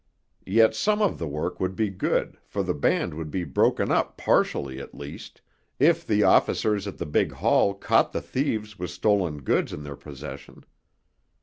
[0.47, 4.17] Yet some of the work would be good, for the band would be broken up
[4.17, 5.41] partially, at least,
[5.77, 9.95] if the officers at the big hall caught the thieves with stolen goods in their
[9.95, 10.65] possession.